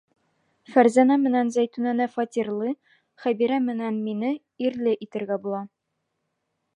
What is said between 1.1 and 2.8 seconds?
менән Зәйтүнәне фатирлы,